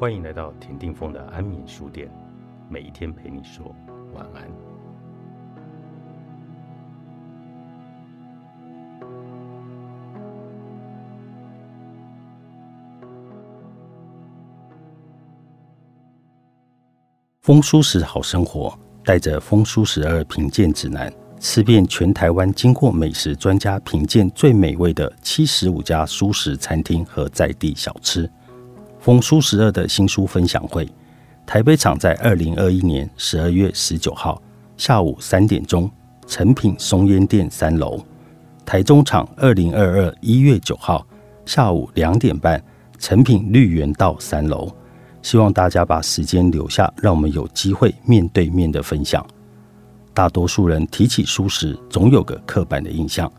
[0.00, 2.08] 欢迎来到田定峰的安眠书店，
[2.68, 3.74] 每一天陪你说
[4.14, 4.48] 晚安。
[17.40, 28.30] 风舒食好生活，带着风舒十二品鉴指南，吃遍全台湾经过美食专家评鉴最美味的七十五家舒食餐厅和在地小吃。
[29.08, 30.86] 风书十二的新书分享会，
[31.46, 34.38] 台北场在二零二一年十二月十九号
[34.76, 35.90] 下午三点钟，
[36.26, 37.96] 成品松烟店三楼；
[38.66, 41.06] 台中场二零二二一月九号
[41.46, 42.62] 下午两点半，
[42.98, 44.70] 成品绿园道三楼。
[45.22, 49.26] 希望大家把时间留下，让我们有机会面对面的分享。
[50.12, 53.32] 大多数人提起书时，总有个刻板的印象。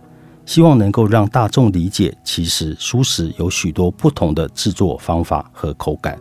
[0.50, 6.20] 希望能够让大众理解，其实蔬食有许多不同的制作方法和口感，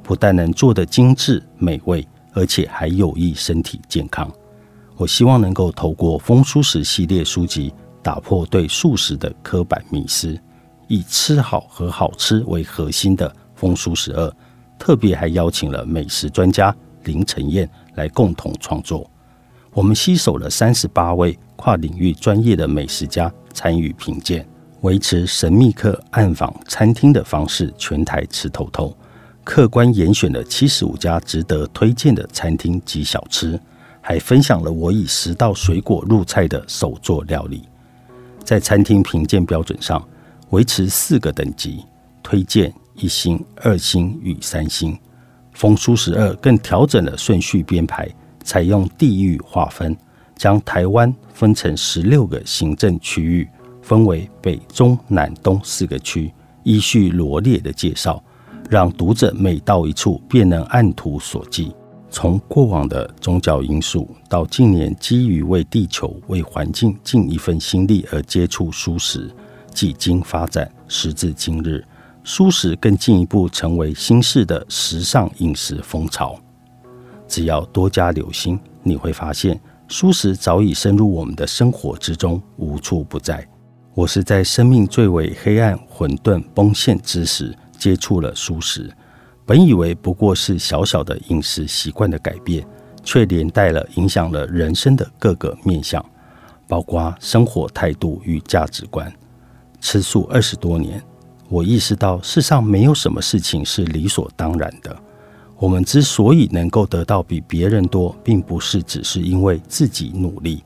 [0.00, 4.30] 不但能做得精致美味，而且还有益身体健康。
[4.96, 10.38] 我希望能够透过风蔬食系列书籍，打破对素食的刻板迷思，
[10.86, 14.32] 以吃好和好吃为核心的风蔬食二，
[14.78, 19.10] 特别还邀请了美食专家林晨燕来共同创作。
[19.74, 23.30] 我们吸手了三十八位跨领域专业的美食家。
[23.52, 24.44] 参与评鉴，
[24.80, 28.96] 维持神秘客暗访餐厅的方式，全台吃透透。
[29.44, 33.58] 客观严选了七十五家值得推荐的餐厅及小吃，
[34.00, 37.62] 还分享了我以十道水果入菜的手作料理。
[38.42, 40.04] 在餐厅评鉴标准上，
[40.50, 41.84] 维持四个等级：
[42.20, 44.98] 推荐、一星、二星与三星。
[45.52, 48.12] 风书十二更调整了顺序编排，
[48.44, 49.96] 采用地域划分。
[50.36, 53.48] 将台湾分成十六个行政区域，
[53.80, 56.32] 分为北、中、南、东四个区，
[56.64, 58.20] 依序罗列的介绍，
[58.68, 61.72] 让读者每到一处便能按图索骥。
[62.10, 69.32] 从过往的宗教因素，到近年基于为地球、为环境尽一份心力而接触蔬食，
[69.72, 71.84] 几经发展，时至今日，
[72.24, 76.36] 蔬食更进一步成为新式的时尚饮食风潮。
[77.26, 79.60] 只要多加留心，你会发现。
[79.86, 83.46] 蔬食早已深入我们的生活之中，无处不在。
[83.94, 88.90] 我是在生命最为黑暗、混沌、崩陷之时接触了蔬食，
[89.44, 92.66] 本以为不过是小小的饮食习惯的改变，
[93.04, 96.04] 却连带了影响了人生的各个面向，
[96.66, 99.12] 包括生活态度与价值观。
[99.82, 101.00] 吃素二十多年，
[101.50, 104.96] 我意识到世上没有什么事情是理所当然的。
[105.56, 110.62] 我们之所以能够得到比别人多，并不是只是因为自己努力，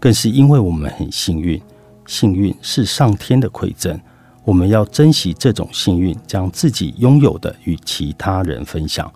[0.00, 1.60] 更是因为我们很幸运。
[2.06, 3.98] 幸运是上天的馈赠，
[4.44, 9.10] 我们要珍惜这种幸运，将自己拥有的与其他人分享。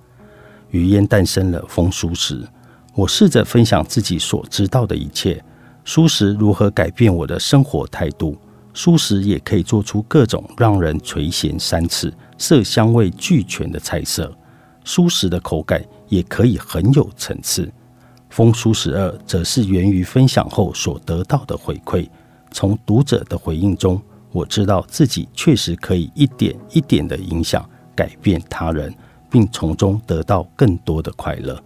[0.70, 2.46] 语言诞生了风书时，
[2.94, 5.42] 我试着分享自己所知道的一切。
[5.84, 8.36] 书食如何改变我的生活态度？
[8.72, 14.32] 书食也可以做出各种让人垂涎三尺、色香味俱全的菜色。
[14.86, 17.70] 蔬食的口感也可以很有层次。
[18.30, 22.08] 风蔬十二则是源于分享后所得到的回馈。
[22.52, 28.94] 从读者的回应中，我知道自己确实可以一点一点的影响、改变他人，
[29.28, 31.60] 并从中得到更多的快乐。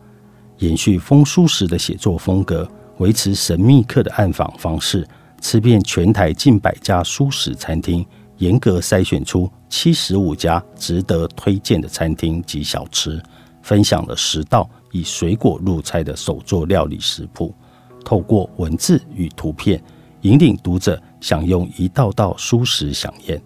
[0.59, 2.67] 延续风蔬食的写作风格，
[2.99, 5.07] 维持神秘客的暗访方式，
[5.41, 8.05] 吃遍全台近百家舒食餐厅。
[8.41, 13.23] 严格筛选出七十五家值得推荐的餐厅及小吃，
[13.63, 17.55] 分享了十道以水果入菜的手作料理食谱，
[18.03, 19.81] 透过文字与图片
[20.23, 23.41] 引领读者享用一道道舒食飨宴。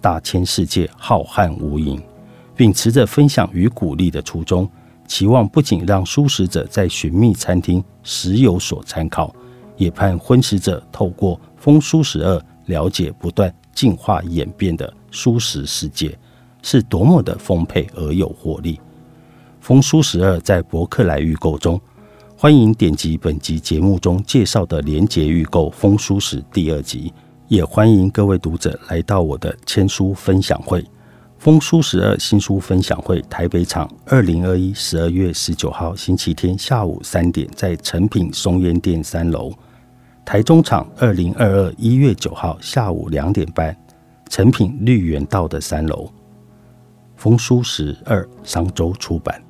[0.00, 2.02] 大千世界浩瀚无垠，
[2.56, 4.68] 秉持着分享与鼓励的初衷，
[5.06, 9.32] 期望不仅让舒食者在寻觅餐厅时有所参考，
[9.76, 13.54] 也盼荤食者透过风蔬食二了解不断。
[13.74, 16.16] 进化演变的蔬食世界
[16.62, 18.80] 是多么的丰沛而有活力。
[19.60, 21.80] 风书十二在博客来预购中，
[22.36, 27.12] 欢迎点击本集节目中介绍的连结预购《风书史》第二集，
[27.48, 30.82] 也欢迎各位读者来到我的签书分享会
[31.38, 39.52] 《风书十二新书分享会》台北场，二零二一十二月十九号星期天下午三点，在诚品松烟店三楼。
[40.24, 43.76] 台中场二零二二一月九号下午两点半，
[44.30, 46.10] 成品绿园道的三楼。
[47.14, 49.40] 风书十二商周出版。